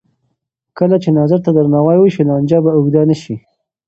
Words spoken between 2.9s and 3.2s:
نه